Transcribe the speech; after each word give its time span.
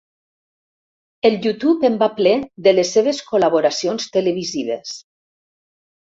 El 1.29 1.35
YouTube 1.47 1.89
en 1.89 1.99
va 2.03 2.07
ple, 2.19 2.31
de 2.67 2.73
les 2.75 2.93
seves 2.97 3.19
col·laboracions 3.27 4.07
televisives. 4.15 4.95